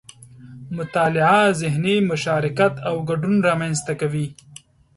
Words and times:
مطالعه 0.77 1.41
ذهني 1.61 1.95
مشارکت 2.11 2.73
او 2.87 2.95
ګډون 3.09 3.35
رامنځته 3.47 3.93
کوي 4.01 4.27